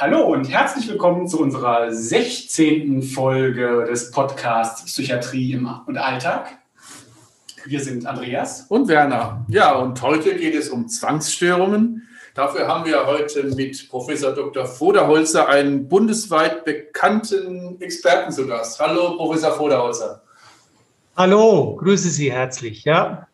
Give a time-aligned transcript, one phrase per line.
[0.00, 3.02] Hallo und herzlich willkommen zu unserer 16.
[3.02, 6.56] Folge des Podcasts Psychiatrie im und Alltag.
[7.64, 9.44] Wir sind Andreas und Werner.
[9.48, 12.06] Ja, und heute geht es um Zwangsstörungen.
[12.36, 14.66] Dafür haben wir heute mit Professor Dr.
[14.66, 18.78] Voderholzer einen bundesweit bekannten Experten zu Gast.
[18.78, 20.22] Hallo, Professor Voderholzer.
[21.16, 22.84] Hallo, grüße Sie herzlich.
[22.84, 23.26] Ja,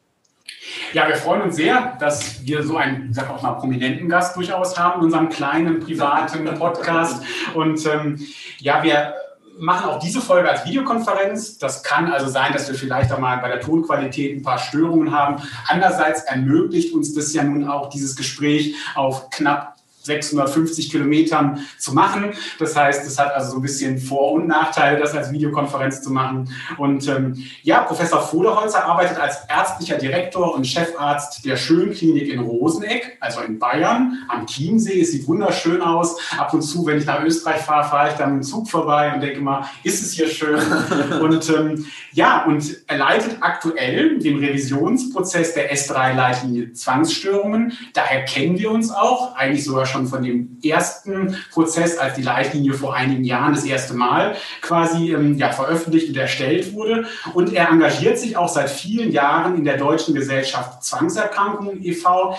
[0.93, 4.37] ja, wir freuen uns sehr, dass wir so einen, ich sag auch mal, prominenten Gast
[4.37, 7.23] durchaus haben in unserem kleinen privaten Podcast.
[7.55, 8.21] Und ähm,
[8.59, 9.15] ja, wir
[9.59, 11.59] machen auch diese Folge als Videokonferenz.
[11.59, 15.13] Das kann also sein, dass wir vielleicht auch mal bei der Tonqualität ein paar Störungen
[15.13, 15.43] haben.
[15.69, 19.74] Andererseits ermöglicht uns das ja nun auch dieses Gespräch auf knapp
[20.05, 22.33] 650 Kilometern zu machen.
[22.59, 26.11] Das heißt, es hat also so ein bisschen Vor- und Nachteile, das als Videokonferenz zu
[26.11, 26.51] machen.
[26.79, 33.17] Und ähm, ja, Professor Voderholzer arbeitet als ärztlicher Direktor und Chefarzt der Schönklinik in Roseneck,
[33.21, 35.01] also in Bayern, am Chiemsee.
[35.01, 36.17] Es sieht wunderschön aus.
[36.37, 39.13] Ab und zu, wenn ich nach Österreich fahre, fahre ich dann mit dem Zug vorbei
[39.15, 40.61] und denke mal, ist es hier schön?
[41.21, 47.73] und ähm, ja, und er leitet aktuell den Revisionsprozess der S3-Leitlinie Zwangsstörungen.
[47.93, 52.23] Daher kennen wir uns auch, eigentlich sogar schon schon von dem ersten Prozess, als die
[52.23, 57.07] Leitlinie vor einigen Jahren das erste Mal quasi ähm, ja, veröffentlicht und erstellt wurde.
[57.33, 62.37] Und er engagiert sich auch seit vielen Jahren in der Deutschen Gesellschaft Zwangserkrankungen e.V.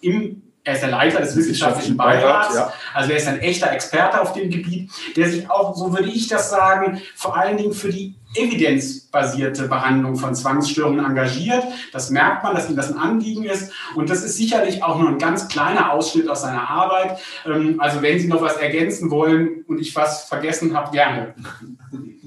[0.00, 2.70] im er ist der Leiter des wissenschaftlichen Beirats, ja.
[2.92, 6.28] also er ist ein echter Experte auf dem Gebiet, der sich auch, so würde ich
[6.28, 11.64] das sagen, vor allen Dingen für die evidenzbasierte Behandlung von Zwangsstörungen engagiert.
[11.92, 13.72] Das merkt man, dass ihm das ein Anliegen ist.
[13.94, 17.18] Und das ist sicherlich auch nur ein ganz kleiner Ausschnitt aus seiner Arbeit.
[17.46, 21.34] Ähm, also wenn Sie noch was ergänzen wollen und ich was vergessen habe, gerne.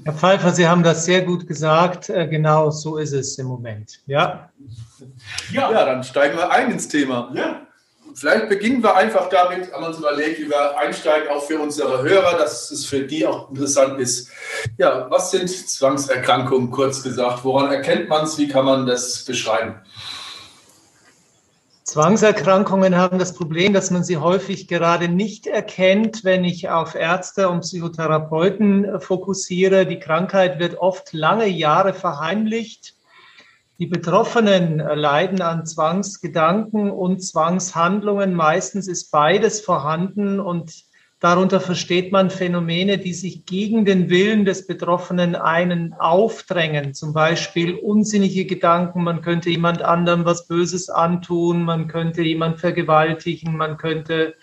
[0.04, 2.10] Herr Pfeiffer, Sie haben das sehr gut gesagt.
[2.10, 4.00] Äh, genau so ist es im Moment.
[4.06, 4.50] Ja.
[5.52, 7.30] Ja, ja dann steigen wir ein ins Thema.
[7.34, 7.62] Ja.
[8.14, 12.36] Vielleicht beginnen wir einfach damit, haben uns überlegt, wie wir einsteigen, auch für unsere Hörer,
[12.36, 14.28] dass es für die auch interessant ist.
[14.78, 17.44] Ja, was sind Zwangserkrankungen, kurz gesagt?
[17.44, 18.38] Woran erkennt man es?
[18.38, 19.80] Wie kann man das beschreiben?
[21.84, 27.50] Zwangserkrankungen haben das Problem, dass man sie häufig gerade nicht erkennt, wenn ich auf Ärzte
[27.50, 29.84] und Psychotherapeuten fokussiere.
[29.84, 32.94] Die Krankheit wird oft lange Jahre verheimlicht.
[33.82, 38.32] Die Betroffenen leiden an Zwangsgedanken und Zwangshandlungen.
[38.32, 40.84] Meistens ist beides vorhanden und
[41.18, 46.94] darunter versteht man Phänomene, die sich gegen den Willen des Betroffenen einen aufdrängen.
[46.94, 53.56] Zum Beispiel unsinnige Gedanken, man könnte jemand anderem was Böses antun, man könnte jemand vergewaltigen,
[53.56, 54.36] man könnte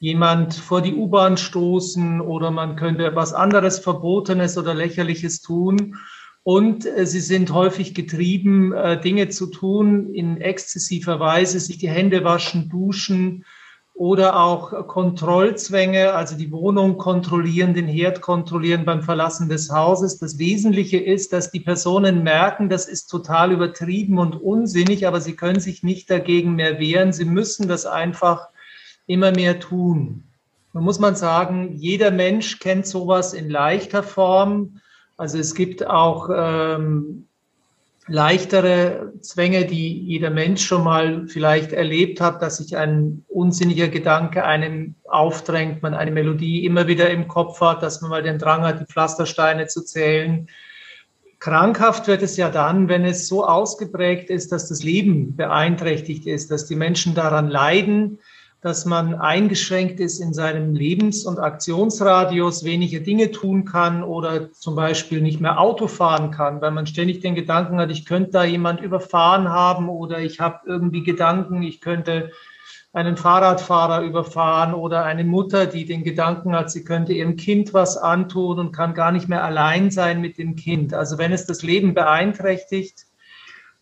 [0.00, 5.94] jemand vor die U-Bahn stoßen oder man könnte was anderes Verbotenes oder Lächerliches tun.
[6.46, 11.88] Und äh, sie sind häufig getrieben, äh, Dinge zu tun in exzessiver Weise, sich die
[11.88, 13.44] Hände waschen, duschen
[13.94, 20.20] oder auch Kontrollzwänge, also die Wohnung kontrollieren, den Herd kontrollieren beim Verlassen des Hauses.
[20.20, 25.34] Das Wesentliche ist, dass die Personen merken, das ist total übertrieben und unsinnig, aber sie
[25.34, 27.12] können sich nicht dagegen mehr wehren.
[27.12, 28.50] Sie müssen das einfach
[29.08, 30.22] immer mehr tun.
[30.74, 34.78] Nun muss man sagen, jeder Mensch kennt sowas in leichter Form
[35.16, 37.26] also es gibt auch ähm,
[38.06, 44.44] leichtere Zwänge, die jeder Mensch schon mal vielleicht erlebt hat, dass sich ein unsinniger Gedanke
[44.44, 48.62] einem aufdrängt, man eine Melodie immer wieder im Kopf hat, dass man mal den Drang
[48.62, 50.48] hat, die Pflastersteine zu zählen.
[51.38, 56.50] Krankhaft wird es ja dann, wenn es so ausgeprägt ist, dass das Leben beeinträchtigt ist,
[56.50, 58.20] dass die Menschen daran leiden,
[58.66, 64.74] dass man eingeschränkt ist in seinem Lebens- und Aktionsradius, weniger Dinge tun kann oder zum
[64.74, 68.42] Beispiel nicht mehr Auto fahren kann, weil man ständig den Gedanken hat, ich könnte da
[68.42, 72.32] jemand überfahren haben oder ich habe irgendwie Gedanken, ich könnte
[72.92, 77.96] einen Fahrradfahrer überfahren oder eine Mutter, die den Gedanken hat, sie könnte ihrem Kind was
[77.96, 80.92] antun und kann gar nicht mehr allein sein mit dem Kind.
[80.92, 83.06] Also wenn es das Leben beeinträchtigt,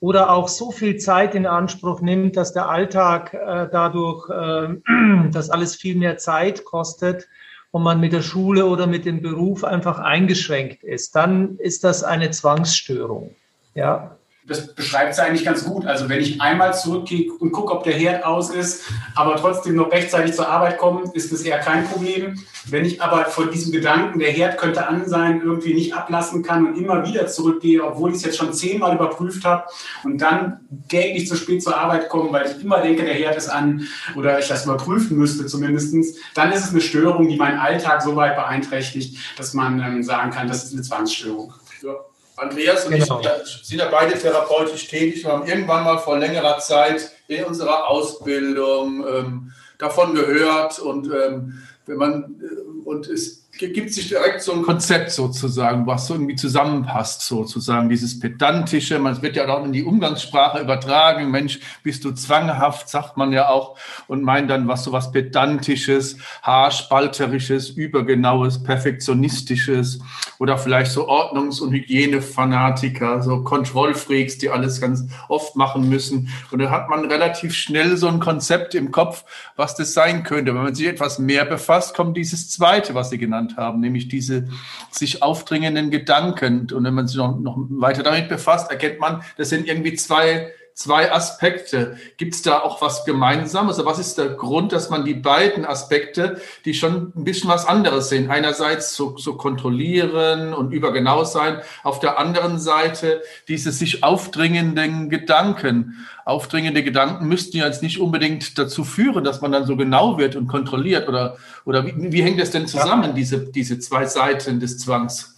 [0.01, 4.77] oder auch so viel Zeit in Anspruch nimmt, dass der Alltag äh, dadurch, äh,
[5.31, 7.29] dass alles viel mehr Zeit kostet
[7.71, 12.05] und man mit der Schule oder mit dem Beruf einfach eingeschränkt ist, dann ist das
[12.05, 13.35] eine Zwangsstörung.
[13.75, 15.87] Ja das beschreibt es eigentlich ganz gut.
[15.87, 18.83] Also wenn ich einmal zurückgehe und gucke, ob der Herd aus ist,
[19.15, 22.39] aber trotzdem noch rechtzeitig zur Arbeit komme, ist das eher kein Problem.
[22.69, 26.67] Wenn ich aber von diesem Gedanken, der Herd könnte an sein, irgendwie nicht ablassen kann
[26.67, 29.65] und immer wieder zurückgehe, obwohl ich es jetzt schon zehnmal überprüft habe
[30.05, 33.49] und dann täglich zu spät zur Arbeit komme, weil ich immer denke, der Herd ist
[33.49, 35.95] an oder ich das überprüfen müsste zumindest,
[36.35, 40.31] dann ist es eine Störung, die meinen Alltag so weit beeinträchtigt, dass man ähm, sagen
[40.31, 41.55] kann, das ist eine Zwangsstörung.
[41.83, 41.95] Ja.
[42.37, 43.21] Andreas und genau.
[43.21, 45.25] ich sind ja beide therapeutisch tätig.
[45.25, 51.63] Wir haben irgendwann mal vor längerer Zeit in unserer Ausbildung ähm, davon gehört und ähm,
[51.87, 56.35] wenn man, äh, und es gibt sich direkt so ein Konzept sozusagen, was so irgendwie
[56.35, 62.13] zusammenpasst, sozusagen, dieses pedantische, man wird ja auch in die Umgangssprache übertragen, Mensch, bist du
[62.13, 63.77] zwanghaft, sagt man ja auch,
[64.09, 70.01] und meint dann was so was pedantisches, haarspalterisches, übergenaues, perfektionistisches
[70.39, 76.29] oder vielleicht so Ordnungs- und Hygienefanatiker, so Kontrollfreaks, die alles ganz oft machen müssen.
[76.51, 79.25] Und dann hat man relativ schnell so ein Konzept im Kopf,
[79.57, 80.55] was das sein könnte.
[80.55, 84.09] Wenn man sich etwas mehr befasst, kommt dieses zweite, was Sie genannt genannt haben, nämlich
[84.09, 84.49] diese
[84.91, 86.69] sich aufdringenden Gedanken.
[86.73, 90.53] Und wenn man sich noch, noch weiter damit befasst, erkennt man, das sind irgendwie zwei
[90.75, 91.97] zwei Aspekte.
[92.17, 93.79] Gibt es da auch was Gemeinsames?
[93.79, 97.65] Also was ist der Grund, dass man die beiden Aspekte, die schon ein bisschen was
[97.65, 104.03] anderes sind, einerseits so, so kontrollieren und übergenau sein, auf der anderen Seite diese sich
[104.03, 106.07] aufdringenden Gedanken.
[106.25, 110.35] Aufdringende Gedanken müssten ja jetzt nicht unbedingt dazu führen, dass man dann so genau wird
[110.35, 111.09] und kontrolliert.
[111.09, 115.37] Oder, oder wie, wie hängt das denn zusammen, diese, diese zwei Seiten des Zwangs?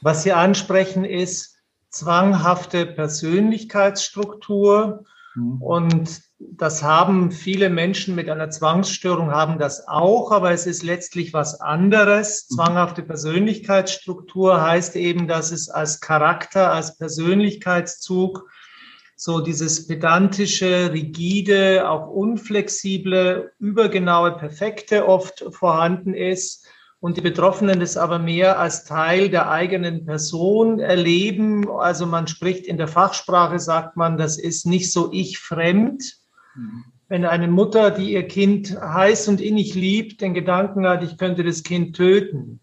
[0.00, 1.57] Was Sie ansprechen ist,
[1.90, 5.04] zwanghafte Persönlichkeitsstruktur.
[5.34, 5.62] Mhm.
[5.62, 11.32] Und das haben viele Menschen mit einer Zwangsstörung haben das auch, aber es ist letztlich
[11.32, 12.48] was anderes.
[12.50, 12.56] Mhm.
[12.56, 18.48] Zwanghafte Persönlichkeitsstruktur heißt eben, dass es als Charakter, als Persönlichkeitszug
[19.16, 26.64] so dieses pedantische, rigide, auch unflexible, übergenaue, perfekte oft vorhanden ist
[27.00, 31.70] und die Betroffenen das aber mehr als Teil der eigenen Person erleben.
[31.70, 36.02] Also man spricht in der Fachsprache, sagt man, das ist nicht so ich fremd.
[36.56, 36.84] Mhm.
[37.08, 41.44] Wenn eine Mutter, die ihr Kind heiß und innig liebt, den Gedanken hat, ich könnte
[41.44, 42.60] das Kind töten,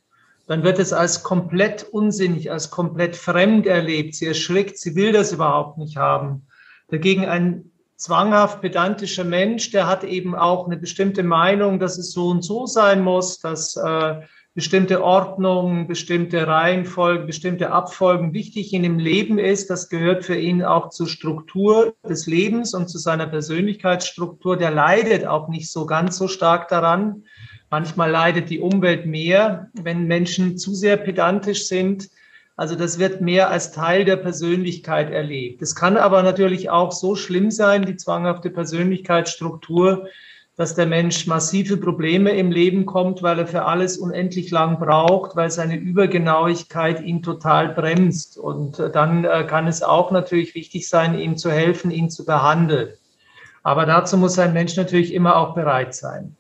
[0.47, 4.15] dann wird es als komplett unsinnig, als komplett fremd erlebt.
[4.15, 6.45] Sie erschrickt, sie will das überhaupt nicht haben.
[6.89, 12.27] Dagegen ein zwanghaft pedantischer Mensch, der hat eben auch eine bestimmte Meinung, dass es so
[12.27, 14.21] und so sein muss, dass äh,
[14.53, 19.69] bestimmte Ordnung, bestimmte Reihenfolgen, bestimmte Abfolgen wichtig in dem Leben ist.
[19.69, 24.55] Das gehört für ihn auch zur Struktur des Lebens und zu seiner Persönlichkeitsstruktur.
[24.55, 27.23] Der leidet auch nicht so ganz so stark daran.
[27.69, 32.09] Manchmal leidet die Umwelt mehr, wenn Menschen zu sehr pedantisch sind
[32.55, 35.61] also das wird mehr als Teil der Persönlichkeit erlebt.
[35.61, 40.07] Es kann aber natürlich auch so schlimm sein, die zwanghafte Persönlichkeitsstruktur,
[40.55, 45.35] dass der Mensch massive Probleme im Leben kommt, weil er für alles unendlich lang braucht,
[45.35, 48.37] weil seine Übergenauigkeit ihn total bremst.
[48.37, 52.25] Und äh, dann äh, kann es auch natürlich wichtig sein, ihm zu helfen, ihn zu
[52.25, 52.93] behandeln.
[53.63, 56.37] Aber dazu muss ein Mensch natürlich immer auch bereit sein.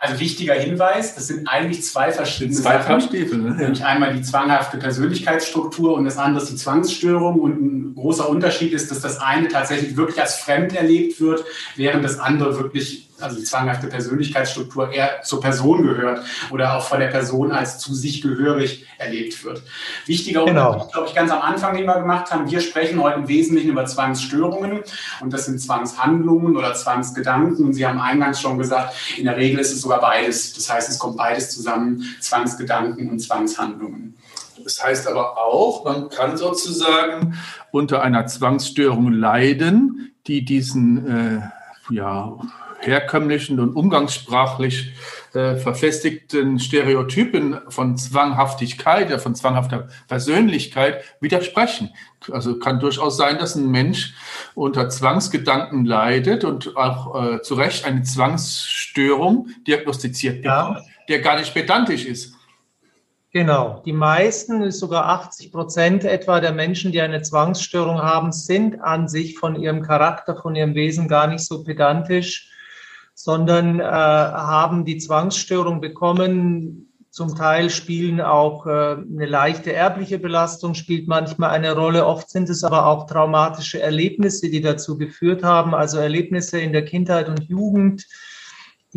[0.00, 3.00] Also wichtiger Hinweis, das sind eigentlich zwei verschiedene zwei Sachen.
[3.00, 3.56] Stiefel, ne?
[3.56, 7.40] Nämlich einmal die zwanghafte Persönlichkeitsstruktur und das andere ist die Zwangsstörung.
[7.40, 12.04] Und ein großer Unterschied ist, dass das eine tatsächlich wirklich als fremd erlebt wird, während
[12.04, 17.08] das andere wirklich also die zwanghafte Persönlichkeitsstruktur eher zur Person gehört oder auch von der
[17.08, 19.62] Person als zu sich gehörig erlebt wird.
[20.06, 20.72] Wichtiger genau.
[20.72, 23.70] Unterschied, glaube ich, ganz am Anfang, den wir gemacht haben, wir sprechen heute im Wesentlichen
[23.70, 24.80] über Zwangsstörungen
[25.20, 27.64] und das sind Zwangshandlungen oder Zwangsgedanken.
[27.64, 30.54] Und Sie haben eingangs schon gesagt, in der Regel ist es sogar beides.
[30.54, 34.16] Das heißt, es kommt beides zusammen, Zwangsgedanken und Zwangshandlungen.
[34.64, 37.38] Das heißt aber auch, man kann sozusagen
[37.70, 41.40] unter einer Zwangsstörung leiden, die diesen äh,
[41.90, 42.36] ja,
[42.80, 44.92] herkömmlichen und umgangssprachlich
[45.34, 51.90] äh, verfestigten Stereotypen von Zwanghaftigkeit, von zwanghafter Persönlichkeit widersprechen.
[52.30, 54.14] Also kann durchaus sein, dass ein Mensch
[54.54, 60.84] unter Zwangsgedanken leidet und auch äh, zu Recht eine Zwangsstörung diagnostiziert bekommt, ja.
[61.08, 62.34] der gar nicht pedantisch ist.
[63.30, 63.82] Genau.
[63.84, 69.38] Die meisten, sogar 80 Prozent etwa der Menschen, die eine Zwangsstörung haben, sind an sich
[69.38, 72.50] von ihrem Charakter, von ihrem Wesen gar nicht so pedantisch
[73.20, 76.94] sondern äh, haben die Zwangsstörung bekommen.
[77.10, 82.06] Zum Teil spielen auch äh, eine leichte erbliche Belastung, spielt manchmal eine Rolle.
[82.06, 86.84] Oft sind es aber auch traumatische Erlebnisse, die dazu geführt haben, also Erlebnisse in der
[86.84, 88.06] Kindheit und Jugend,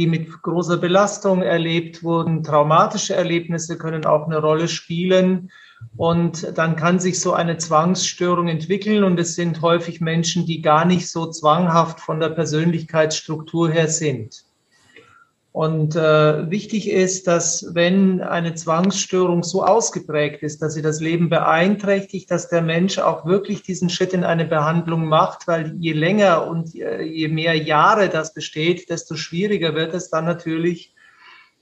[0.02, 2.42] die mit großer Belastung erlebt wurden.
[2.42, 5.52] Traumatische Erlebnisse können auch eine Rolle spielen.
[5.96, 10.86] Und dann kann sich so eine Zwangsstörung entwickeln und es sind häufig Menschen, die gar
[10.86, 14.44] nicht so zwanghaft von der Persönlichkeitsstruktur her sind.
[15.54, 21.30] Und äh, wichtig ist, dass wenn eine Zwangsstörung so ausgeprägt ist, dass sie das Leben
[21.30, 26.48] beeinträchtigt, dass der Mensch auch wirklich diesen Schritt in eine Behandlung macht, weil je länger
[26.48, 30.94] und äh, je mehr Jahre das besteht, desto schwieriger wird es dann natürlich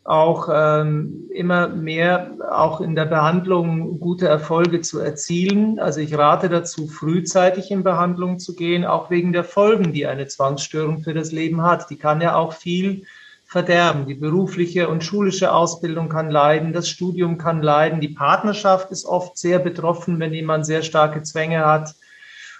[0.03, 5.79] auch ähm, immer mehr auch in der Behandlung gute Erfolge zu erzielen.
[5.79, 10.27] Also ich rate dazu, frühzeitig in Behandlung zu gehen, auch wegen der Folgen, die eine
[10.27, 11.89] Zwangsstörung für das Leben hat.
[11.89, 13.03] Die kann ja auch viel
[13.49, 14.05] verderben.
[14.05, 19.37] Die berufliche und schulische Ausbildung kann leiden, das Studium kann leiden, die Partnerschaft ist oft
[19.39, 21.95] sehr betroffen, wenn jemand sehr starke Zwänge hat.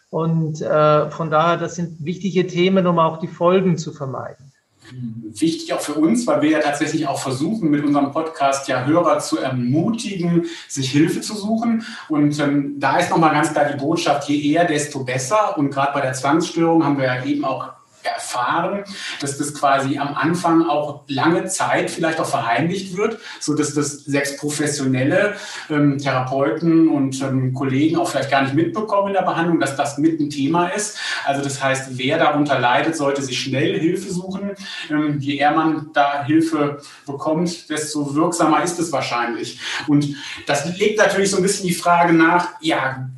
[0.10, 4.52] Und äh, von daher, das sind wichtige Themen, um auch die Folgen zu vermeiden
[4.92, 9.20] wichtig auch für uns, weil wir ja tatsächlich auch versuchen, mit unserem Podcast ja Hörer
[9.20, 11.86] zu ermutigen, sich Hilfe zu suchen.
[12.08, 15.58] Und ähm, da ist nochmal ganz klar die Botschaft, je eher, desto besser.
[15.58, 18.84] Und gerade bei der Zwangsstörung haben wir ja eben auch erfahren,
[19.22, 24.06] dass das quasi am Anfang auch lange Zeit vielleicht auch verheimlicht wird, so dass das
[24.06, 25.36] selbst professionelle
[25.70, 29.98] ähm, Therapeuten und ähm, Kollegen auch vielleicht gar nicht mitbekommen in der Behandlung, dass das
[29.98, 30.98] mit ein Thema ist.
[31.26, 34.52] Also das heißt, wer darunter leidet, sollte sich schnell Hilfe suchen.
[34.90, 39.60] Ähm, je eher man da Hilfe bekommt, desto wirksamer ist es wahrscheinlich.
[39.88, 40.16] Und
[40.48, 43.10] das legt natürlich so ein bisschen die Frage nach, ja,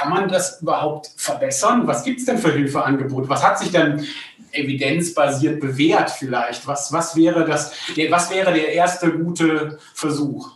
[0.00, 1.86] kann man das überhaupt verbessern?
[1.86, 3.28] Was gibt es denn für Hilfeangebote?
[3.28, 4.06] Was hat sich denn
[4.52, 6.66] evidenzbasiert bewährt vielleicht?
[6.66, 7.72] Was, was, wäre das,
[8.08, 10.52] was wäre der erste gute Versuch?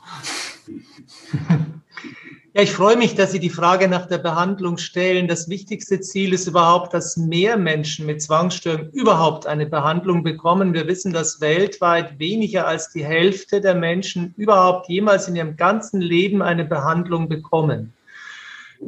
[2.54, 5.28] Ja, ich freue mich, dass Sie die Frage nach der Behandlung stellen.
[5.28, 10.72] Das wichtigste Ziel ist überhaupt, dass mehr Menschen mit Zwangsstörungen überhaupt eine Behandlung bekommen.
[10.72, 16.00] Wir wissen, dass weltweit weniger als die Hälfte der Menschen überhaupt jemals in ihrem ganzen
[16.00, 17.92] Leben eine Behandlung bekommen.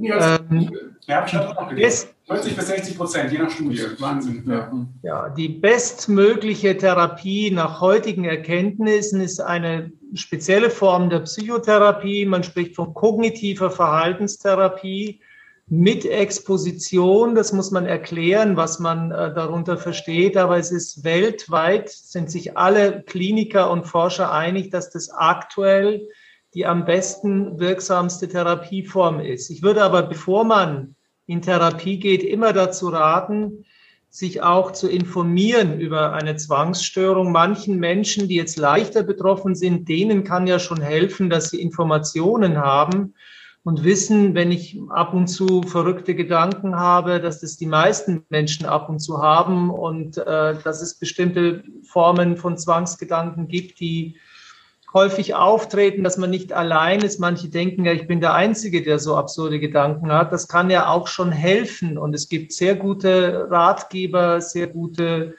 [0.02, 0.70] Ähm,
[1.06, 2.08] ja, ich habe auch gelesen.
[2.26, 3.82] 50 bis 60 Prozent, je nach Studie.
[3.98, 4.42] Wahnsinn.
[4.48, 4.72] Ja.
[5.02, 12.26] ja, die bestmögliche Therapie nach heutigen Erkenntnissen ist eine spezielle Form der Psychotherapie.
[12.26, 15.20] Man spricht von kognitiver Verhaltenstherapie
[15.68, 17.36] mit Exposition.
[17.36, 20.36] Das muss man erklären, was man äh, darunter versteht.
[20.36, 26.08] Aber es ist weltweit, sind sich alle Kliniker und Forscher einig, dass das aktuell
[26.56, 29.50] die am besten wirksamste Therapieform ist.
[29.50, 30.96] Ich würde aber, bevor man
[31.26, 33.66] in Therapie geht, immer dazu raten,
[34.08, 37.30] sich auch zu informieren über eine Zwangsstörung.
[37.30, 42.56] Manchen Menschen, die jetzt leichter betroffen sind, denen kann ja schon helfen, dass sie Informationen
[42.56, 43.12] haben
[43.62, 48.64] und wissen, wenn ich ab und zu verrückte Gedanken habe, dass das die meisten Menschen
[48.64, 54.16] ab und zu haben und äh, dass es bestimmte Formen von Zwangsgedanken gibt, die
[54.96, 57.20] häufig auftreten, dass man nicht allein ist.
[57.20, 60.32] Manche denken ja, ich bin der Einzige, der so absurde Gedanken hat.
[60.32, 61.98] Das kann ja auch schon helfen.
[61.98, 65.34] Und es gibt sehr gute Ratgeber, sehr gute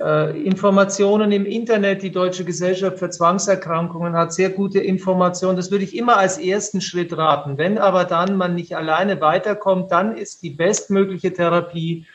[0.00, 2.04] äh, Informationen im Internet.
[2.04, 5.56] Die Deutsche Gesellschaft für Zwangserkrankungen hat sehr gute Informationen.
[5.56, 7.58] Das würde ich immer als ersten Schritt raten.
[7.58, 12.06] Wenn aber dann man nicht alleine weiterkommt, dann ist die bestmögliche Therapie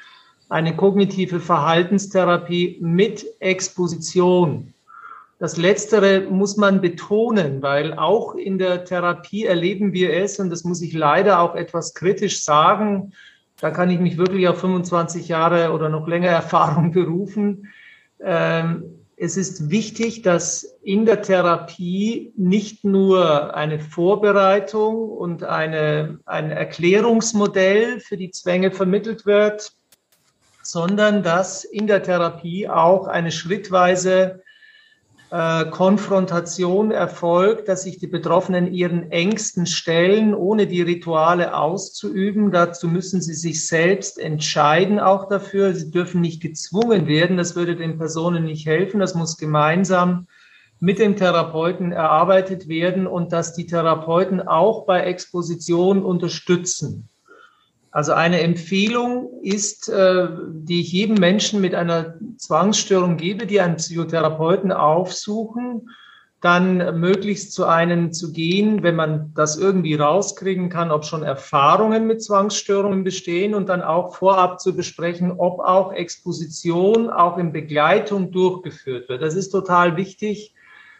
[0.47, 4.73] eine kognitive Verhaltenstherapie mit Exposition.
[5.39, 10.63] Das Letztere muss man betonen, weil auch in der Therapie erleben wir es, und das
[10.63, 13.13] muss ich leider auch etwas kritisch sagen,
[13.59, 17.67] da kann ich mich wirklich auf 25 Jahre oder noch länger Erfahrung berufen.
[18.19, 18.83] Ähm,
[19.15, 27.99] es ist wichtig, dass in der Therapie nicht nur eine Vorbereitung und eine, ein Erklärungsmodell
[27.99, 29.71] für die Zwänge vermittelt wird,
[30.61, 34.43] sondern dass in der Therapie auch eine schrittweise
[35.29, 42.51] äh, Konfrontation erfolgt, dass sich die Betroffenen ihren Ängsten stellen, ohne die Rituale auszuüben.
[42.51, 45.73] Dazu müssen sie sich selbst entscheiden, auch dafür.
[45.73, 47.35] Sie dürfen nicht gezwungen werden.
[47.35, 48.99] Das würde den Personen nicht helfen.
[49.01, 50.27] Das muss gemeinsam
[50.79, 57.09] mit dem Therapeuten erarbeitet werden und dass die Therapeuten auch bei Exposition unterstützen.
[57.97, 63.77] Also eine Empfehlung ist, äh, die ich jedem Menschen mit einer Zwangsstörung gebe, die einen
[63.77, 65.89] Psychotherapeuten aufsuchen,
[66.39, 72.05] dann möglichst zu einem zu gehen, wenn man das irgendwie rauskriegen kann, ob schon Erfahrungen
[72.05, 78.31] mit Zwangsstörungen bestehen und dann auch vorab zu besprechen, ob auch Exposition auch in Begleitung
[78.31, 79.23] durchgeführt wird.
[79.23, 80.53] Das ist total wichtig.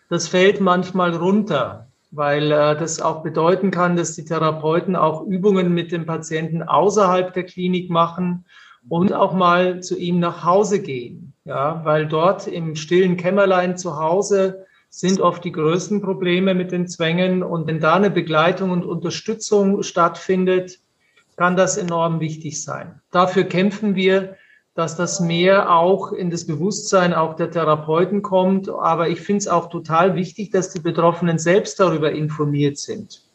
[0.10, 5.74] Das fällt manchmal runter weil äh, das auch bedeuten kann, dass die Therapeuten auch Übungen
[5.74, 8.46] mit dem Patienten außerhalb der Klinik machen
[8.90, 11.34] und auch mal zu ihm nach Hause gehen.
[11.46, 16.88] Ja, weil dort im stillen Kämmerlein zu Hause sind oft die größten Probleme mit den
[16.88, 17.44] Zwängen.
[17.44, 20.80] Und wenn da eine Begleitung und Unterstützung stattfindet,
[21.38, 23.00] kann das enorm wichtig sein.
[23.12, 24.36] Dafür kämpfen wir
[24.78, 28.70] dass das mehr auch in das Bewusstsein auch der Therapeuten kommt.
[28.70, 33.27] Aber ich finde es auch total wichtig, dass die Betroffenen selbst darüber informiert sind.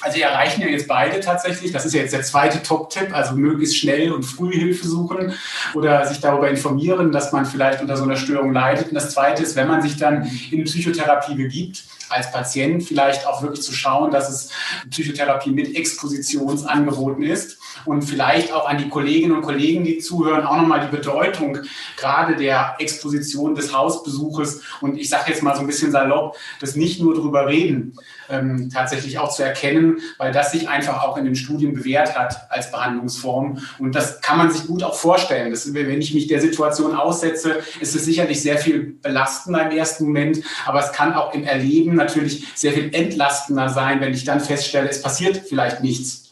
[0.00, 1.72] Also erreichen ja jetzt beide tatsächlich.
[1.72, 5.32] Das ist ja jetzt der zweite Top-Tipp, also möglichst schnell und früh Hilfe suchen
[5.74, 8.88] oder sich darüber informieren, dass man vielleicht unter so einer Störung leidet.
[8.88, 13.42] Und das zweite ist, wenn man sich dann in Psychotherapie begibt, als Patient vielleicht auch
[13.42, 14.50] wirklich zu schauen, dass es
[14.90, 20.56] Psychotherapie mit Expositionsangeboten ist und vielleicht auch an die Kolleginnen und Kollegen, die zuhören, auch
[20.56, 21.58] nochmal die Bedeutung
[21.96, 26.76] gerade der Exposition des Hausbesuches und ich sage jetzt mal so ein bisschen salopp, das
[26.76, 27.96] nicht nur drüber reden,
[28.28, 29.85] ähm, tatsächlich auch zu erkennen,
[30.18, 33.58] weil das sich einfach auch in den Studien bewährt hat als Behandlungsform.
[33.78, 35.50] Und das kann man sich gut auch vorstellen.
[35.50, 40.04] Das, wenn ich mich der Situation aussetze, ist es sicherlich sehr viel belastender im ersten
[40.04, 44.40] Moment, aber es kann auch im Erleben natürlich sehr viel entlastender sein, wenn ich dann
[44.40, 46.25] feststelle, es passiert vielleicht nichts.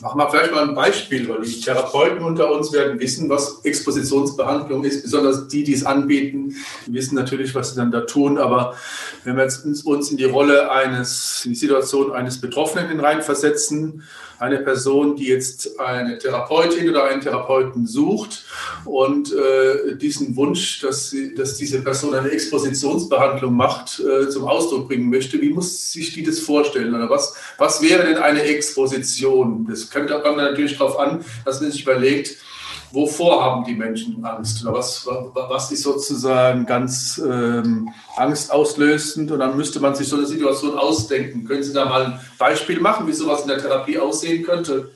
[0.00, 4.84] Machen wir vielleicht mal ein Beispiel, weil die Therapeuten unter uns werden wissen, was Expositionsbehandlung
[4.84, 6.54] ist, besonders die, die es anbieten,
[6.86, 8.38] wissen natürlich, was sie dann da tun.
[8.38, 8.76] Aber
[9.24, 14.04] wenn wir jetzt uns in die Rolle eines, in die Situation eines Betroffenen hineinversetzen,
[14.38, 18.44] eine Person, die jetzt eine Therapeutin oder einen Therapeuten sucht
[18.84, 24.88] und äh, diesen Wunsch, dass, sie, dass diese Person eine Expositionsbehandlung macht, äh, zum Ausdruck
[24.88, 25.40] bringen möchte.
[25.40, 26.94] Wie muss sich die das vorstellen?
[26.94, 29.66] Oder was, was wäre denn eine Exposition?
[29.68, 32.36] Das kommt dann natürlich darauf an, dass man sich überlegt,
[32.92, 34.64] wovor haben die Menschen Angst?
[34.64, 39.30] Was, was ist sozusagen ganz ähm, angstauslösend?
[39.30, 41.44] Und dann müsste man sich so eine Situation ausdenken.
[41.44, 44.90] Können Sie da mal ein Beispiel machen, wie sowas in der Therapie aussehen könnte?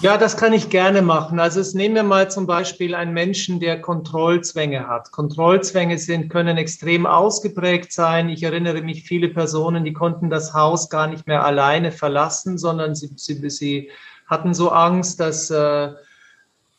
[0.00, 1.40] Ja, das kann ich gerne machen.
[1.40, 5.10] Also es nehmen wir mal zum Beispiel einen Menschen, der Kontrollzwänge hat.
[5.10, 8.28] Kontrollzwänge sind, können extrem ausgeprägt sein.
[8.28, 12.94] Ich erinnere mich, viele Personen, die konnten das Haus gar nicht mehr alleine verlassen, sondern
[12.94, 13.90] sie, sie, sie
[14.26, 15.92] hatten so Angst, dass äh,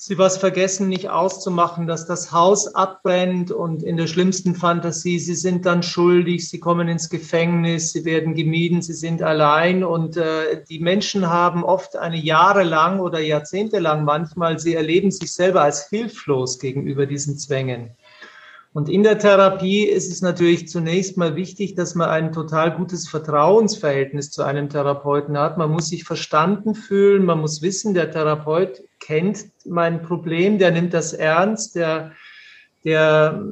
[0.08, 5.36] sie was vergessen, nicht auszumachen, dass das Haus abbrennt und in der schlimmsten Fantasie, sie
[5.36, 10.64] sind dann schuldig, sie kommen ins Gefängnis, sie werden gemieden, sie sind allein und äh,
[10.64, 16.58] die Menschen haben oft eine jahrelang oder jahrzehntelang manchmal, sie erleben sich selber als hilflos
[16.58, 17.90] gegenüber diesen Zwängen.
[18.77, 23.10] Und in der Therapie ist es natürlich zunächst mal wichtig, dass man ein total gutes
[23.10, 25.57] Vertrauensverhältnis zu einem Therapeuten hat.
[25.57, 30.93] Man muss sich verstanden fühlen, man muss wissen, der Therapeut kennt mein Problem, der nimmt
[30.93, 32.12] das ernst, der,
[32.83, 33.44] der,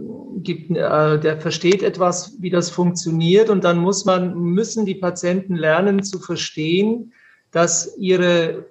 [0.43, 3.49] gibt, äh, der versteht etwas, wie das funktioniert.
[3.49, 7.13] Und dann muss man, müssen die Patienten lernen zu verstehen,
[7.49, 8.67] dass ihre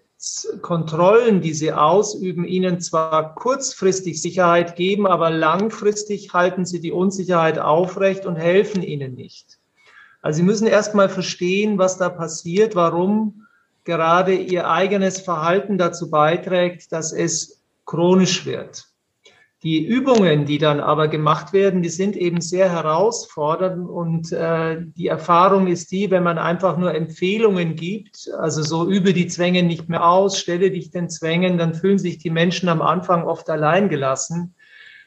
[0.62, 7.58] Kontrollen, die sie ausüben, ihnen zwar kurzfristig Sicherheit geben, aber langfristig halten sie die Unsicherheit
[7.58, 9.58] aufrecht und helfen ihnen nicht.
[10.22, 13.46] Also sie müssen erst mal verstehen, was da passiert, warum
[13.84, 18.86] gerade ihr eigenes Verhalten dazu beiträgt, dass es chronisch wird.
[19.64, 25.06] Die Übungen, die dann aber gemacht werden, die sind eben sehr herausfordernd und äh, die
[25.06, 29.88] Erfahrung ist die, wenn man einfach nur Empfehlungen gibt, also so übe die Zwänge nicht
[29.88, 33.88] mehr aus, stelle dich den Zwängen, dann fühlen sich die Menschen am Anfang oft allein
[33.88, 34.54] gelassen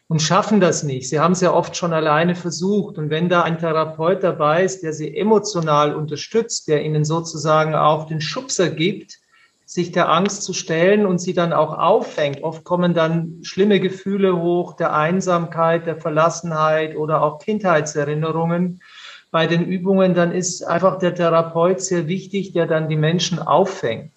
[0.07, 1.07] und schaffen das nicht.
[1.07, 2.97] Sie haben es ja oft schon alleine versucht.
[2.97, 8.07] Und wenn da ein Therapeut dabei ist, der sie emotional unterstützt, der ihnen sozusagen auch
[8.07, 9.19] den Schubser gibt,
[9.67, 12.41] sich der Angst zu stellen und sie dann auch auffängt.
[12.41, 18.81] Oft kommen dann schlimme Gefühle hoch, der Einsamkeit, der Verlassenheit oder auch Kindheitserinnerungen.
[19.29, 24.13] Bei den Übungen, dann ist einfach der Therapeut sehr wichtig, der dann die Menschen auffängt.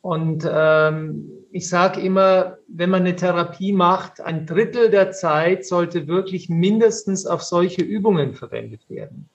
[0.00, 6.08] Und ähm, ich sage immer, wenn man eine Therapie macht, ein Drittel der Zeit sollte
[6.08, 9.30] wirklich mindestens auf solche Übungen verwendet werden.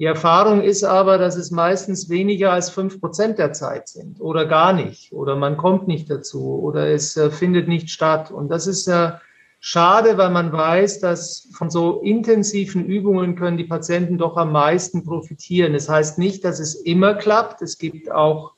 [0.00, 4.46] Die Erfahrung ist aber, dass es meistens weniger als fünf Prozent der Zeit sind oder
[4.46, 8.30] gar nicht oder man kommt nicht dazu oder es äh, findet nicht statt.
[8.30, 9.12] Und das ist äh,
[9.60, 15.04] schade, weil man weiß, dass von so intensiven Übungen können die Patienten doch am meisten
[15.04, 15.74] profitieren.
[15.74, 17.60] Das heißt nicht, dass es immer klappt.
[17.60, 18.54] Es gibt auch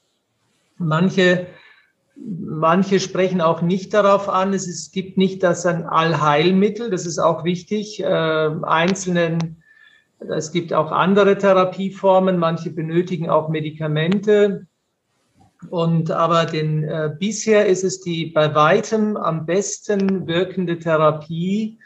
[0.79, 1.49] manche,
[2.15, 4.55] manche sprechen auch nicht darauf an.
[4.55, 6.89] Es, ist, gibt nicht das ein Allheilmittel.
[6.89, 8.01] Das ist auch wichtig.
[8.01, 9.62] Äh, einzelnen
[10.29, 14.67] es gibt auch andere Therapieformen, manche benötigen auch Medikamente.
[15.71, 21.79] Und aber den, äh, bisher ist es die bei weitem am besten wirkende Therapie.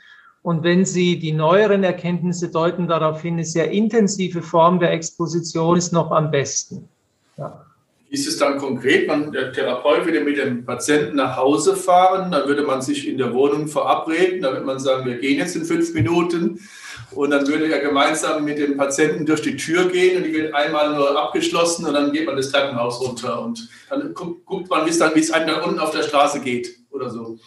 [0.42, 5.76] Und wenn Sie die neueren Erkenntnisse deuten darauf hin, eine sehr intensive Form der Exposition
[5.76, 6.88] ist noch am besten.
[7.36, 7.66] Ja.
[8.08, 12.46] Ist es dann konkret, man, der Therapeut würde mit dem Patienten nach Hause fahren, dann
[12.46, 15.64] würde man sich in der Wohnung verabreden, dann würde man sagen, wir gehen jetzt in
[15.64, 16.60] fünf Minuten
[17.12, 20.54] und dann würde er gemeinsam mit dem Patienten durch die Tür gehen und die wird
[20.54, 24.90] einmal nur abgeschlossen und dann geht man das Treppenhaus runter und dann guckt man, wie
[24.90, 27.38] es dann, wie es einem dann unten auf der Straße geht oder so.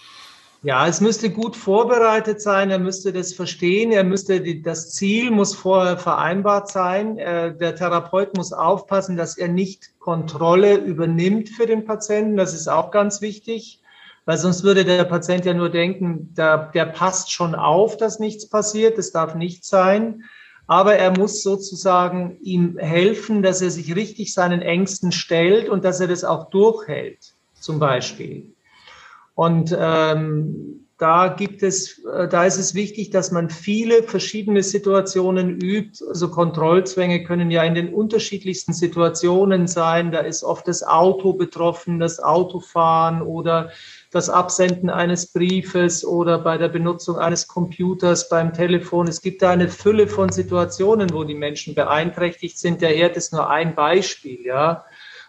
[0.62, 5.56] Ja, es müsste gut vorbereitet sein, er müsste das verstehen, er müsste, das Ziel muss
[5.56, 7.17] vorher vereinbart sein.
[7.17, 12.36] Äh, der Therapeut muss aufpassen, dass er nicht Kontrolle übernimmt für den Patienten.
[12.36, 13.80] Das ist auch ganz wichtig
[14.25, 18.47] weil sonst würde der Patient ja nur denken, der, der passt schon auf, dass nichts
[18.49, 20.23] passiert, das darf nicht sein.
[20.69, 25.99] aber er muss sozusagen ihm helfen, dass er sich richtig seinen Ängsten stellt und dass
[25.99, 28.53] er das auch durchhält, zum Beispiel.
[29.34, 35.60] Und ähm, da gibt es, äh, da ist es wichtig, dass man viele verschiedene Situationen
[35.60, 36.05] übt.
[36.08, 40.12] Also Kontrollzwänge können ja in den unterschiedlichsten Situationen sein.
[40.12, 43.71] Da ist oft das Auto betroffen, das Autofahren oder
[44.12, 49.08] das Absenden eines Briefes oder bei der Benutzung eines Computers beim Telefon.
[49.08, 52.82] Es gibt da eine Fülle von Situationen, wo die Menschen beeinträchtigt sind.
[52.82, 54.86] Der Herd ist nur ein Beispiel, ja.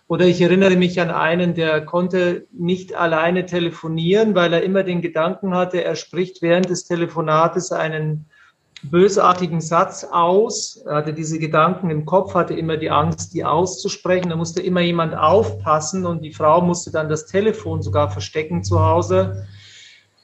[0.09, 5.03] Oder ich erinnere mich an einen, der konnte nicht alleine telefonieren, weil er immer den
[5.03, 8.29] Gedanken hatte, er spricht während des Telefonates einen
[8.83, 10.83] bösartigen Satz aus.
[10.87, 14.31] Er hatte diese Gedanken im Kopf, hatte immer die Angst, die auszusprechen.
[14.31, 18.81] Da musste immer jemand aufpassen und die Frau musste dann das Telefon sogar verstecken zu
[18.81, 19.47] Hause,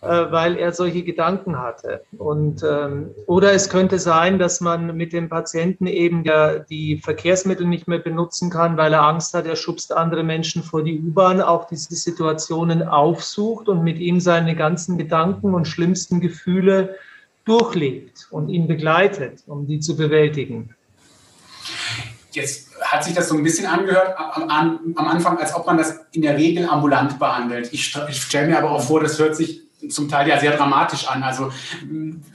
[0.01, 2.03] äh, weil er solche Gedanken hatte.
[2.17, 7.67] Und, ähm, oder es könnte sein, dass man mit dem Patienten eben ja die Verkehrsmittel
[7.67, 11.43] nicht mehr benutzen kann, weil er Angst hat, er schubst andere Menschen vor die U-Bahn,
[11.43, 16.97] auch diese Situationen aufsucht und mit ihm seine ganzen Gedanken und schlimmsten Gefühle
[17.47, 20.75] durchlebt und ihn begleitet, um die zu bewältigen.
[22.33, 26.01] Jetzt hat sich das so ein bisschen angehört am, am Anfang, als ob man das
[26.13, 27.73] in der Regel ambulant behandelt.
[27.73, 31.07] Ich, ich stelle mir aber auch vor, das hört sich zum Teil ja sehr dramatisch
[31.07, 31.23] an.
[31.23, 31.51] Also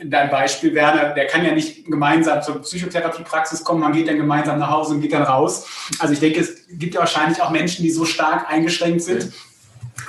[0.04, 4.60] dein Beispiel, Werner, der kann ja nicht gemeinsam zur Psychotherapiepraxis kommen, man geht dann gemeinsam
[4.60, 5.68] nach Hause und geht dann raus.
[6.00, 9.32] Also ich denke, es gibt ja wahrscheinlich auch Menschen, die so stark eingeschränkt sind,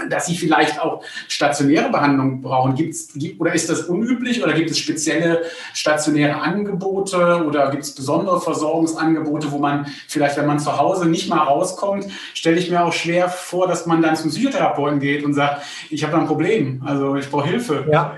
[0.09, 2.75] dass sie vielleicht auch stationäre Behandlung brauchen.
[2.75, 8.41] Gibt's, oder ist das unüblich oder gibt es spezielle stationäre Angebote oder gibt es besondere
[8.41, 12.93] Versorgungsangebote, wo man vielleicht, wenn man zu Hause nicht mal rauskommt, stelle ich mir auch
[12.93, 16.83] schwer vor, dass man dann zum Psychotherapeuten geht und sagt, ich habe da ein Problem,
[16.85, 17.87] also ich brauche Hilfe.
[17.91, 18.17] Ja,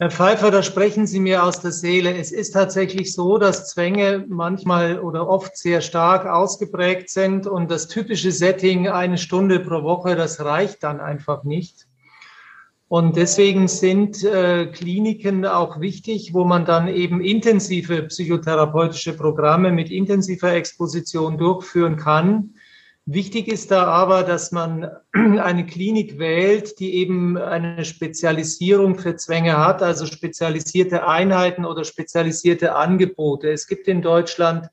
[0.00, 2.16] Herr Pfeiffer, da sprechen Sie mir aus der Seele.
[2.16, 7.86] Es ist tatsächlich so, dass Zwänge manchmal oder oft sehr stark ausgeprägt sind und das
[7.86, 11.86] typische Setting eine Stunde pro Woche, das reicht dann einfach nicht.
[12.88, 19.90] Und deswegen sind äh, Kliniken auch wichtig, wo man dann eben intensive psychotherapeutische Programme mit
[19.90, 22.54] intensiver Exposition durchführen kann
[23.12, 29.58] Wichtig ist da aber, dass man eine Klinik wählt, die eben eine Spezialisierung für Zwänge
[29.58, 33.50] hat, also spezialisierte Einheiten oder spezialisierte Angebote.
[33.50, 34.68] Es gibt in Deutschland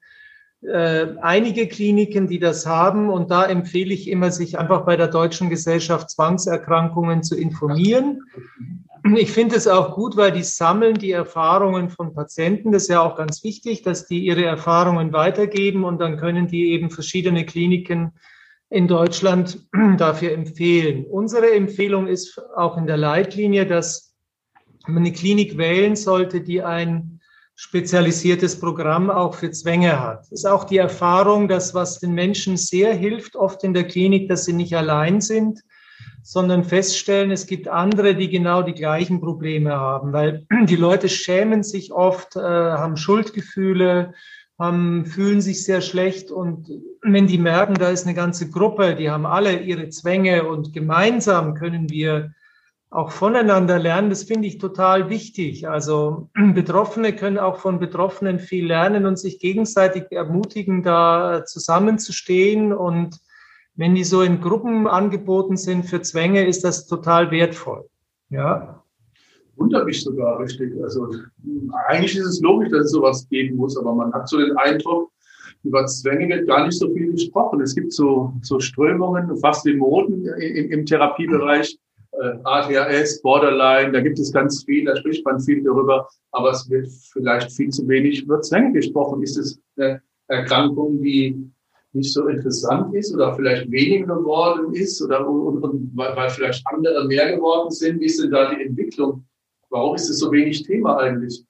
[0.61, 5.07] äh, einige Kliniken, die das haben und da empfehle ich immer, sich einfach bei der
[5.07, 8.21] Deutschen Gesellschaft Zwangserkrankungen zu informieren.
[9.15, 12.71] Ich finde es auch gut, weil die sammeln die Erfahrungen von Patienten.
[12.71, 16.71] Das ist ja auch ganz wichtig, dass die ihre Erfahrungen weitergeben und dann können die
[16.71, 18.13] eben verschiedene Kliniken
[18.69, 19.59] in Deutschland
[19.97, 21.05] dafür empfehlen.
[21.05, 24.15] Unsere Empfehlung ist auch in der Leitlinie, dass
[24.87, 27.19] man eine Klinik wählen sollte, die ein
[27.55, 30.21] spezialisiertes Programm auch für Zwänge hat.
[30.21, 34.29] Das ist auch die Erfahrung, dass was den Menschen sehr hilft, oft in der Klinik,
[34.29, 35.61] dass sie nicht allein sind,
[36.27, 41.63] sondern feststellen, es gibt andere, die genau die gleichen Probleme haben, weil die Leute schämen
[41.63, 44.13] sich oft, äh, haben Schuldgefühle,
[44.59, 46.69] haben, fühlen sich sehr schlecht und
[47.01, 51.53] wenn die merken, da ist eine ganze Gruppe, die haben alle ihre Zwänge und gemeinsam
[51.53, 52.33] können wir
[52.89, 55.69] auch voneinander lernen, das finde ich total wichtig.
[55.69, 62.73] Also Betroffene können auch von Betroffenen viel lernen und sich gegenseitig ermutigen, da zusammenzustehen.
[62.73, 63.17] Und
[63.77, 67.87] wenn die so in Gruppen angeboten sind für Zwänge, ist das total wertvoll.
[68.29, 68.83] Ja
[69.57, 70.73] wundert mich sogar richtig.
[70.81, 71.09] Also
[71.87, 75.11] eigentlich ist es logisch, dass es sowas geben muss, aber man hat so den Eindruck,
[75.63, 77.59] über Zwänge wird gar nicht so viel gesprochen.
[77.61, 81.77] Es gibt so, so Strömungen, fast wie Moden im, im Therapiebereich,
[82.11, 86.69] äh, ADHS, Borderline, da gibt es ganz viel, da spricht man viel darüber, aber es
[86.69, 89.21] wird vielleicht viel zu wenig über Zwänge gesprochen.
[89.23, 91.51] Ist es eine Erkrankung, die
[91.97, 97.05] nicht so interessant ist oder vielleicht weniger geworden ist oder und, und, weil, vielleicht andere
[97.05, 97.99] mehr geworden sind?
[97.99, 99.25] Wie ist denn da die Entwicklung?
[99.69, 101.43] Warum ist es so wenig Thema eigentlich?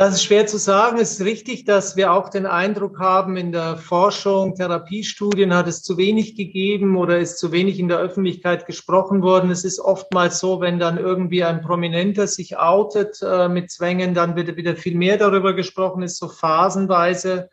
[0.00, 0.96] Das ist schwer zu sagen.
[0.98, 5.82] Es ist richtig, dass wir auch den Eindruck haben, in der Forschung, Therapiestudien hat es
[5.82, 9.50] zu wenig gegeben oder ist zu wenig in der Öffentlichkeit gesprochen worden.
[9.50, 14.36] Es ist oftmals so, wenn dann irgendwie ein Prominenter sich outet äh, mit Zwängen, dann
[14.36, 17.50] wird wieder viel mehr darüber gesprochen, ist so phasenweise.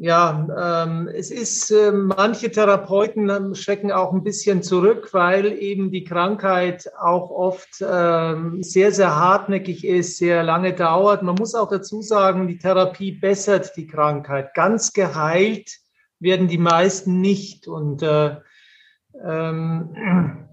[0.00, 5.90] Ja, ähm, es ist, äh, manche Therapeuten ähm, schrecken auch ein bisschen zurück, weil eben
[5.90, 11.24] die Krankheit auch oft ähm, sehr, sehr hartnäckig ist, sehr lange dauert.
[11.24, 14.54] Man muss auch dazu sagen, die Therapie bessert die Krankheit.
[14.54, 15.68] Ganz geheilt
[16.20, 17.66] werden die meisten nicht.
[17.66, 18.36] Und äh,
[19.20, 20.47] ähm,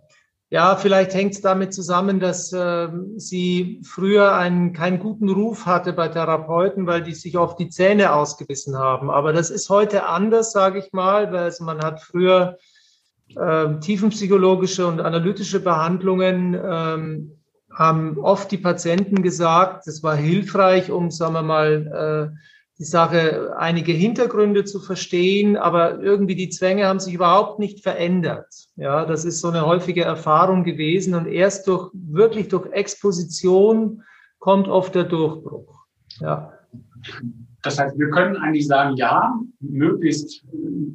[0.56, 2.88] Ja, vielleicht hängt es damit zusammen, dass äh,
[3.18, 8.14] sie früher einen keinen guten Ruf hatte bei Therapeuten, weil die sich oft die Zähne
[8.14, 9.10] ausgebissen haben.
[9.10, 12.58] Aber das ist heute anders, sage ich mal, weil also man hat früher
[13.36, 17.32] äh, tiefenpsychologische und analytische Behandlungen ähm,
[17.70, 23.56] haben oft die Patienten gesagt, das war hilfreich, um, sagen wir mal, äh, die Sache
[23.58, 28.48] einige Hintergründe zu verstehen, aber irgendwie die Zwänge haben sich überhaupt nicht verändert.
[28.76, 34.04] Ja, das ist so eine häufige Erfahrung gewesen und erst durch, wirklich durch Exposition
[34.40, 35.86] kommt oft der Durchbruch.
[36.20, 36.52] Ja.
[37.64, 40.46] Das heißt, wir können eigentlich sagen, ja, möglichst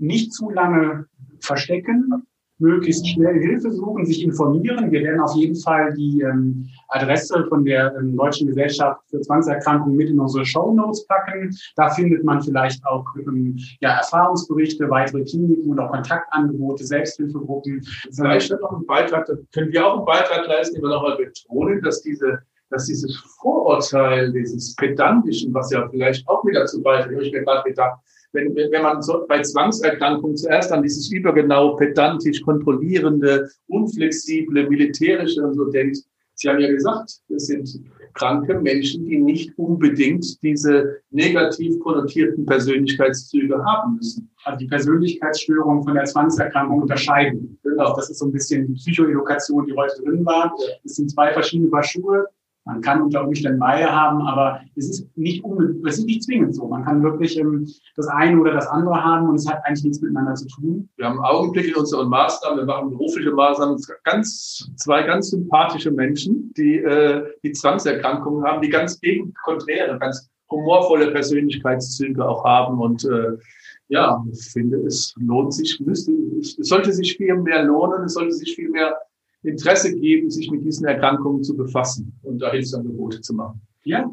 [0.00, 1.06] nicht zu lange
[1.40, 2.26] verstecken,
[2.58, 4.92] möglichst schnell Hilfe suchen, sich informieren.
[4.92, 9.96] Wir werden auf jeden Fall die ähm, Adresse von der ähm, Deutschen Gesellschaft für Zwangserkrankungen
[9.96, 11.56] mit in unsere Show Notes packen.
[11.76, 17.82] Da findet man vielleicht auch ähm, ja, Erfahrungsberichte, weitere Kliniken und auch Kontaktangebote, Selbsthilfegruppen.
[18.14, 21.80] Vielleicht noch ein Beitrag, da können wir auch einen Beitrag leisten, den wir nochmal betonen,
[21.82, 27.24] dass diese dass dieses Vorurteil, dieses Pedantischen, was ja vielleicht auch wieder dazu beiträgt, habe
[27.24, 27.98] ich mir gerade gedacht,
[28.32, 35.54] wenn, wenn man so bei Zwangserkrankungen zuerst an dieses übergenau, pedantisch, kontrollierende, unflexible, militärische und
[35.54, 35.98] so denkt,
[36.40, 37.68] Sie haben ja gesagt, es sind
[38.14, 44.30] kranke Menschen, die nicht unbedingt diese negativ konnotierten Persönlichkeitszüge haben müssen.
[44.44, 47.58] Also die Persönlichkeitsstörungen von der Zwangserkrankung unterscheiden.
[47.62, 47.94] Genau.
[47.94, 50.54] Das ist so ein bisschen die Psychoedukation, die heute drin war.
[50.82, 52.24] Es sind zwei verschiedene Paar Schuhe.
[52.64, 55.42] Man kann unter Umständen beide haben, aber es ist nicht,
[55.86, 56.68] es ist nicht zwingend so.
[56.68, 60.00] Man kann wirklich ähm, das eine oder das andere haben und es hat eigentlich nichts
[60.02, 60.88] miteinander zu tun.
[60.96, 66.52] Wir haben Augenblick in unseren Maßnahmen, wir machen berufliche Maßnahmen, ganz, zwei ganz sympathische Menschen,
[66.56, 73.04] die äh, die Zwangserkrankungen haben, die ganz gegen konträre, ganz humorvolle Persönlichkeitszüge auch haben und
[73.04, 73.38] äh,
[73.88, 78.32] ja, ich finde, es lohnt sich, müsste, es sollte sich viel mehr lohnen, es sollte
[78.32, 78.96] sich viel mehr
[79.42, 83.60] Interesse geben, sich mit diesen Erkrankungen zu befassen und da Hilfsangebote zu machen.
[83.84, 84.10] Ja,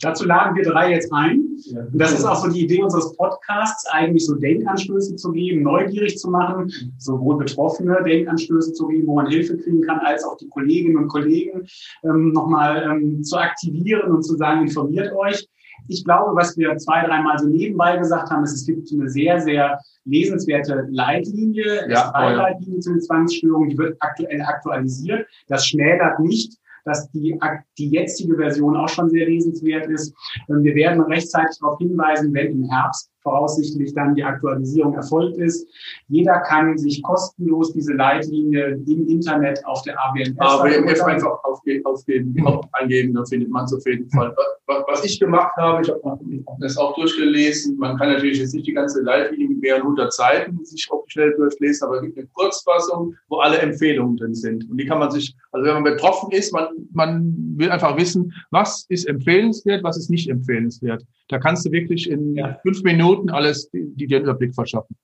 [0.00, 1.44] dazu laden wir drei jetzt ein.
[1.64, 1.80] Ja.
[1.80, 6.16] Und das ist auch so die Idee unseres Podcasts, eigentlich so Denkanstöße zu geben, neugierig
[6.18, 10.48] zu machen, sowohl Betroffene Denkanstöße zu geben, wo man Hilfe kriegen kann, als auch die
[10.48, 11.66] Kolleginnen und Kollegen
[12.04, 15.48] ähm, nochmal ähm, zu aktivieren und zu sagen, informiert euch.
[15.88, 19.40] Ich glaube, was wir zwei, dreimal so nebenbei gesagt haben, ist, es gibt eine sehr,
[19.40, 25.26] sehr lesenswerte Leitlinie, ja, leitlinie zu den Zwangsstörungen, die wird aktuell aktualisiert.
[25.48, 27.38] Das schmälert nicht dass die,
[27.76, 30.14] die jetzige Version auch schon sehr lesenswert ist.
[30.48, 35.68] Ähm, wir werden rechtzeitig darauf hinweisen, wenn im Herbst voraussichtlich dann die Aktualisierung erfolgt ist.
[36.08, 42.34] Jeder kann sich kostenlos diese Leitlinie im Internet auf der AWMF AWMF einfach aufgeben, aufgeben,
[42.34, 42.60] mhm.
[42.72, 44.34] eingeben, da findet man es auf jeden Fall.
[44.66, 46.20] Was ich gemacht habe, ich habe
[46.60, 47.76] das auch durchgelesen.
[47.78, 51.34] Man kann natürlich jetzt nicht die ganze Leitlinie mit mehreren hundert Seiten sich auch schnell
[51.36, 54.68] durchlesen, aber es gibt eine Kurzfassung, wo alle Empfehlungen drin sind.
[54.70, 58.32] Und die kann man sich, also wenn man betroffen ist, man, man will einfach wissen,
[58.50, 61.04] was ist empfehlenswert, was ist nicht empfehlenswert.
[61.28, 62.58] Da kannst du wirklich in ja.
[62.62, 64.96] fünf Minuten alles, die, die dir einen Überblick verschaffen.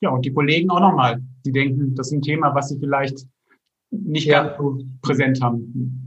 [0.00, 1.20] Ja, und die Kollegen auch nochmal.
[1.44, 3.26] Die denken, das ist ein Thema, was sie vielleicht
[3.90, 4.42] nicht ja.
[4.42, 6.02] ganz so präsent haben.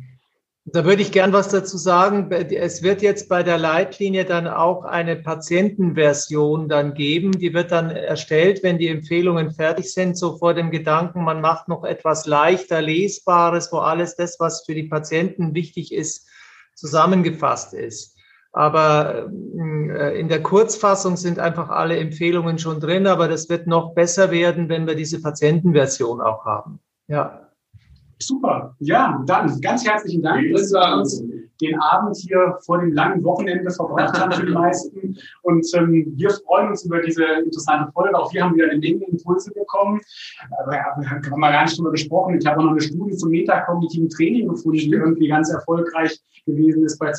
[0.68, 2.32] Da würde ich gern was dazu sagen.
[2.32, 7.34] Es wird jetzt bei der Leitlinie dann auch eine Patientenversion dann geben.
[7.34, 11.68] Die wird dann erstellt, wenn die Empfehlungen fertig sind, so vor dem Gedanken, man macht
[11.68, 16.28] noch etwas leichter Lesbares, wo alles das, was für die Patienten wichtig ist,
[16.74, 18.15] zusammengefasst ist.
[18.56, 23.94] Aber äh, in der Kurzfassung sind einfach alle Empfehlungen schon drin, aber das wird noch
[23.94, 26.80] besser werden, wenn wir diese Patientenversion auch haben.
[27.08, 27.42] Ja.
[28.18, 28.74] Super.
[28.80, 31.22] Ja, dann ganz herzlichen Dank, dass Sie uns
[31.62, 35.18] den Abend hier vor dem langen Wochenende verbracht haben für die meisten.
[35.42, 38.18] Und ähm, wir freuen uns über diese interessante Folge.
[38.18, 40.00] Auch wir haben wieder eine Menge Impulse bekommen.
[40.60, 42.38] Aber wir haben wir gar nicht drüber gesprochen.
[42.40, 46.86] Ich habe auch noch eine Studie zum metakognitiven Training gefunden, die irgendwie ganz erfolgreich gewesen
[46.86, 47.12] ist bei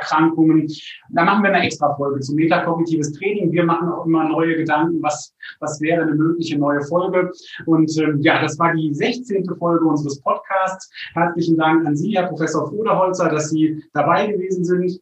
[0.00, 0.68] Zwangserkrankungen.
[1.10, 3.52] Da machen wir eine extra Folge zum metakognitives Training.
[3.52, 7.30] Wir machen auch immer neue Gedanken, was, was wäre eine mögliche neue Folge.
[7.66, 9.44] Und ähm, ja, das war die 16.
[9.58, 10.90] Folge unseres Podcasts.
[11.14, 15.00] Herzlichen Dank an Sie, Herr Professor Foderholzer, dass Sie dabei gewesen sind.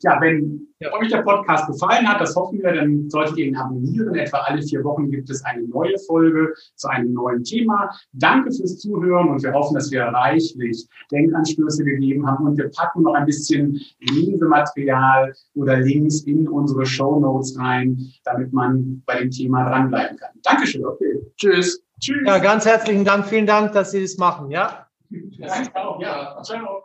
[0.00, 0.92] Ja, wenn ja.
[0.92, 4.14] euch der Podcast gefallen hat, das hoffen wir, dann solltet ihr ihn abonnieren.
[4.14, 7.90] Etwa alle vier Wochen gibt es eine neue Folge zu einem neuen Thema.
[8.12, 13.02] Danke fürs Zuhören und wir hoffen, dass wir reichlich Denkanstöße gegeben haben und wir packen
[13.02, 19.30] noch ein bisschen Lesematerial oder Links in unsere Show Notes rein, damit man bei dem
[19.30, 20.30] Thema dranbleiben kann.
[20.42, 20.84] Dankeschön.
[20.84, 21.20] Okay.
[21.36, 21.82] Tschüss.
[22.00, 22.26] Tschüss.
[22.26, 23.26] Ja, ganz herzlichen Dank.
[23.26, 24.50] Vielen Dank, dass Sie das machen.
[24.50, 24.88] Ja.
[25.38, 26.00] Danke auch.
[26.00, 26.42] Ja.
[26.42, 26.82] Ciao.